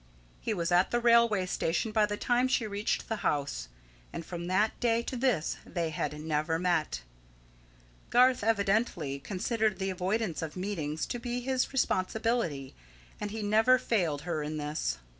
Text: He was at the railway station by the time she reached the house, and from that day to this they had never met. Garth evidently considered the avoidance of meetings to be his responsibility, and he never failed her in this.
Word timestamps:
He 0.39 0.51
was 0.55 0.71
at 0.71 0.89
the 0.89 0.99
railway 0.99 1.45
station 1.45 1.91
by 1.91 2.07
the 2.07 2.17
time 2.17 2.47
she 2.47 2.65
reached 2.65 3.07
the 3.07 3.17
house, 3.17 3.69
and 4.11 4.25
from 4.25 4.47
that 4.47 4.79
day 4.79 5.03
to 5.03 5.15
this 5.15 5.57
they 5.63 5.91
had 5.91 6.19
never 6.19 6.57
met. 6.57 7.03
Garth 8.09 8.43
evidently 8.43 9.19
considered 9.19 9.77
the 9.77 9.91
avoidance 9.91 10.41
of 10.41 10.55
meetings 10.57 11.05
to 11.05 11.19
be 11.19 11.39
his 11.41 11.71
responsibility, 11.71 12.73
and 13.19 13.29
he 13.29 13.43
never 13.43 13.77
failed 13.77 14.23
her 14.23 14.41
in 14.41 14.57
this. 14.57 14.97